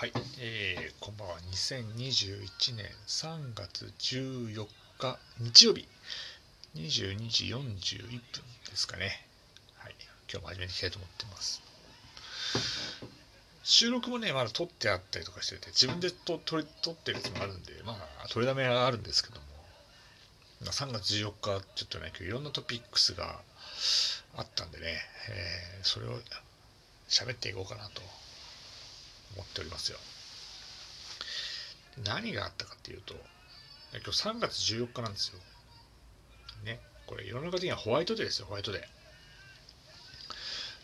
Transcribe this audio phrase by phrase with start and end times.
[0.00, 1.34] はい、えー、こんばんは。
[1.52, 4.66] 2021年3月14
[4.98, 5.86] 日日曜日、
[6.74, 8.20] 22時41分
[8.70, 9.10] ですかね。
[9.76, 9.94] はい、
[10.32, 11.60] 今日も始めていきたいと思ってます。
[13.62, 17.92] 収録もね、まだ撮ってあったりとかしてて、自分で撮撮撮ってるやつもあるんで、ま
[18.24, 19.42] あ、撮りだめはあるんですけども、
[20.64, 23.38] ま3月14日、ちょっとね、今日いろんなトピックスが
[24.34, 24.86] あったんでね、
[25.28, 26.18] えー、それを
[27.10, 28.00] 喋っていこうかなと
[29.60, 29.98] っておりますよ。
[32.04, 33.14] 何があったかっていうと、
[33.92, 35.38] 今日3月14日なんですよ。
[36.64, 38.78] ね、これ世の中的にはホワイトデーですよ、ホワイトデ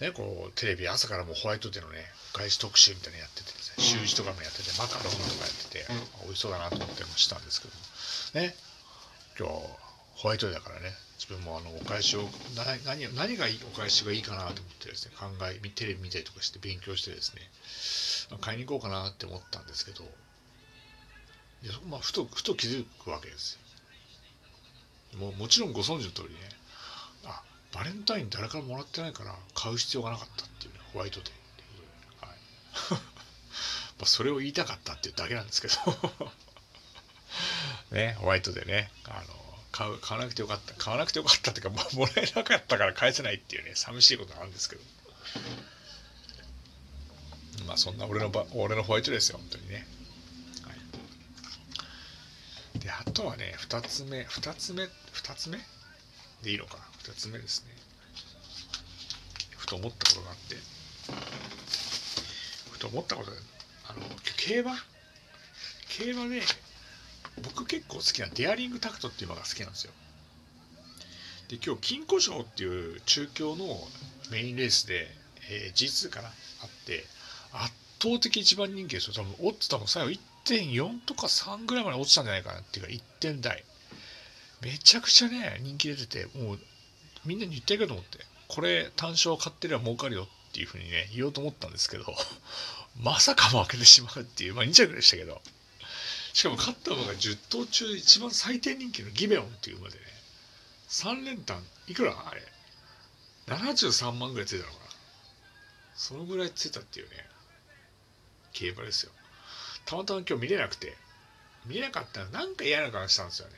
[0.00, 0.06] ー。
[0.06, 5.86] ね、こうテレビ朝からもホワイトデーのね、外資特集みたいなのやっててですね、習字とかもやってて、マカロンとかやってて、
[6.24, 7.74] 美味しそうだなと思ってもしたんですけど
[8.40, 8.56] も、ね、
[9.38, 9.54] 今日
[10.16, 12.28] ホワイトデーだからね、自分もあのお返しを
[12.84, 17.42] 何何がいいお返しがいいかなと思ってですね考えテレビ見たりとかして勉強してですね
[18.38, 20.04] 買いに行こうかなって思ったんですけど
[21.62, 23.58] いや、まあ、ふとふと気づくわけです
[25.12, 25.18] よ。
[25.18, 26.40] ももちろんご存知の通りね
[27.24, 27.42] あ
[27.74, 32.38] バレンタイン誰からもらってないから買う必要がなかったっていうねホワイトデーっていう、はい、
[32.90, 32.98] ま
[34.02, 36.32] あそれを言いたかったっていうだけなんですけど。
[37.92, 44.82] ねホワイトデーねあの買う買わなくてよかった買わなくてよかったっていうか、まあ、もらえなかったから返せないっていうね寂しいことなんですけど。
[47.62, 49.86] まあそんな俺のば俺のホワイトですよ本当にね、
[50.64, 50.72] は
[52.76, 54.88] い、であとはね2つ目2つ目2
[55.34, 55.58] つ目
[56.42, 57.72] でいいのかな2つ目ですね。
[59.56, 60.56] ふと思ったことがあって。
[62.70, 63.30] ふと思ったこと
[63.88, 64.00] あの
[64.36, 64.72] 競馬？
[65.88, 66.42] 競馬、ね、
[67.42, 69.92] 僕結構好きなデアリングタクトっていう馬が好きなんですよ。
[71.48, 73.78] で今日金庫賞っていう中京の
[74.30, 75.08] メインレースで、
[75.50, 76.30] えー、G2 かなあ
[76.66, 77.04] って。
[77.52, 79.14] 圧倒的一番人気ですよ。
[79.14, 80.10] 多分オッズ多分最後
[80.44, 83.64] 1.4とか3ぐらいまで落ちたんじゃないかなっていうか1点台。
[84.62, 86.58] めちゃくちゃね人気出ててもう
[87.24, 88.18] みんなに言ってやると思って
[88.48, 92.04] これ単勝買ってりゃ儲かるよっていうふうにね言おうと思ったんですけど
[93.02, 95.40] まさかも開けてしまうっていうまあ2着でしたけど。
[96.34, 100.04] しかも勝った馬が10頭中一番最低人気のギベオンっていう馬でね
[100.88, 102.14] 3連単いくら？
[102.26, 102.42] あれ。
[103.48, 104.84] 73万ぐらいついたのかな。
[105.94, 107.16] そのぐらいついたっていうね。
[108.52, 109.12] 競馬ですよ。
[109.84, 110.96] たまたま今日見れなくて。
[111.66, 113.54] 見れなかったらなんか嫌な顔したんですよね。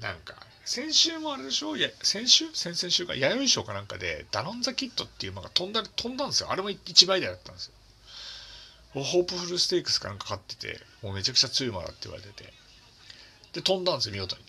[0.00, 0.34] なんか
[0.64, 1.76] 先週もあれでしょ？
[1.76, 2.46] いや先週？
[2.54, 3.14] 先々週か？
[3.14, 6.50] 弥生賞かなんかでダノンザキットっていう馬が飛んだ飛んだんですよ。
[6.50, 7.72] あれも1倍台だったんですよ。
[9.02, 12.50] ホープフルステークスかなんか買ってて、もうめちゃくちゃ強い馬だって言われてて。
[13.52, 14.42] で、飛んだんですよ、見事に。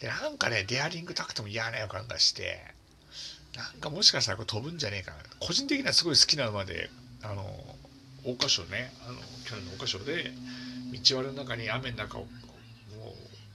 [0.00, 2.62] で、なんかね、デアリングタクトも嫌な予感がして、
[3.54, 5.18] なんかもしかしたらこれ飛ぶんじゃねえかな。
[5.40, 6.88] 個人的にはすごい好きな馬で、
[7.22, 7.44] あの、
[8.22, 10.32] 桜花賞ね、あの、去年の桜花賞で、
[10.92, 12.26] 道割れの中に雨の中を、も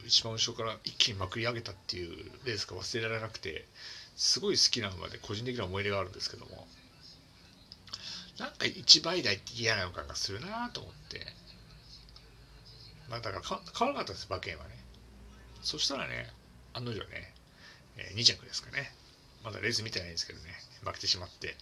[0.03, 3.66] う、一番後ろから一気にまくり上げたっていうレースが忘れられなくて、
[4.16, 6.67] すごい好きな馬で、個人的な思い入れがあるんですけども、
[8.39, 11.25] なんか1倍台って嫌な予感がするなと思って。
[13.09, 14.72] まあだから買わなかったです、馬券はね。
[15.61, 16.29] そしたらね、
[16.73, 17.34] 案の定ね、
[17.97, 18.94] えー、2着ですかね。
[19.44, 20.46] まだレース見てないんですけどね、
[20.84, 21.56] 負けてしまって。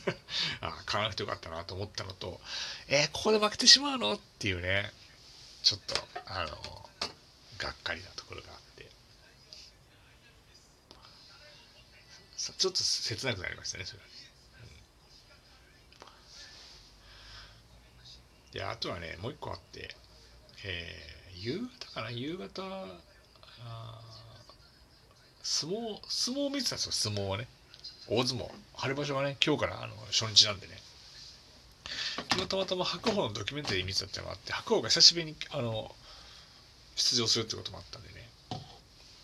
[0.60, 2.40] ああ買わなくてよかったなと思ったのと、
[2.88, 4.92] えー、ここで負けてしまうのっていうね、
[5.62, 5.94] ちょっと、
[6.26, 6.90] あの、
[7.58, 8.90] がっかりなところがあって、
[12.36, 14.06] ちょっと切なくなりましたね、それは。
[14.06, 14.12] ね。
[18.52, 19.94] で、あとはね、もう一個あって、
[20.64, 22.10] えー、夕方かな？
[22.10, 22.62] 夕方、
[23.64, 24.00] あ
[25.62, 27.46] 相撲、相撲を見てたんですよ、相撲はね。
[28.08, 28.50] 大相撲。
[28.74, 30.76] 春場所はね、今日からあの初日なんでね。
[32.30, 35.94] 昨日たまたま白鵬のドキュメンタリー見てたってのがあって、白鵬が久しぶりにあの
[36.96, 38.28] 出場するってこともあったんでね、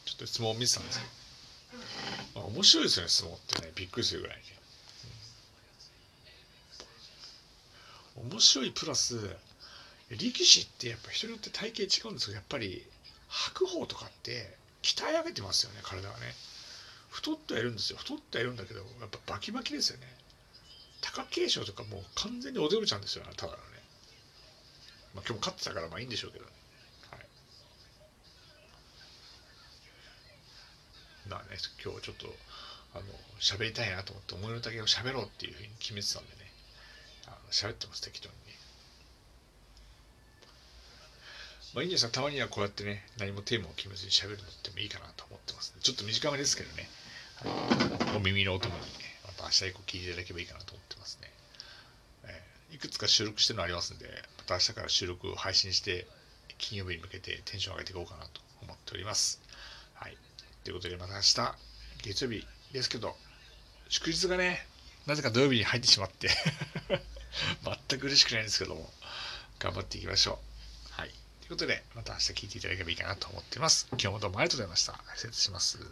[0.05, 1.05] ちょっと相撲を見てたんですけ
[2.37, 4.43] ど、まあ、面白いですよね、相撲ってね、びっくりするぐらいね。
[8.31, 9.37] 面白いプラス
[10.11, 12.85] 力士ってやっぱ人によって体型違うんですけどやっぱり
[13.29, 16.35] 白鵬とかって鍛え上げてますよね体がね。
[17.11, 17.99] 太ってはいるんですよ。
[17.99, 20.07] 太ってはいるんだけどやっぱバキバキですよね。
[21.01, 23.63] 貴景勝とかもう完全に踊るちゃうんですよただのね。
[25.15, 26.51] まあ今日も勝ってたからまあいいんでしょうけどね。
[27.11, 27.21] はい。
[31.31, 32.27] まあね今日ちょっと
[32.95, 33.05] あの
[33.41, 36.53] 喋りたいなと思って思いの丈を喋ろうっていうふうに決めてたんでね。
[37.27, 38.59] あの喋ってます適当にね。
[41.75, 46.89] まあいいんですよたまにはこうやってね何もテーマを決めずに喋るのってもいいかなと思ってます、ね、ちょっと短めですけどね、
[47.45, 48.87] はい、お耳のお供にね
[49.27, 51.31] また明日以降聞いていただければいいかなと思ってますね、
[52.25, 54.07] えー、いくつか収録してるのありますんで、
[54.39, 56.07] また明日から収録を配信して、
[56.59, 59.41] 金曜日に向けてテンション上げていこうかなと思っております。
[59.95, 60.17] はい。
[60.65, 61.55] ということで、また明日、
[62.03, 63.17] 月曜日ですけど、
[63.89, 64.67] 祝日がね、
[65.07, 66.29] なぜか土曜日に入ってしまって、
[67.89, 68.93] 全く嬉しくないんですけども、
[69.59, 70.58] 頑張っていきましょう。
[71.49, 73.89] ということで、また明日聞いていただければいいかなと思っています。
[73.93, 75.01] 今日もどうもありがとうございました。
[75.15, 75.79] 失礼します。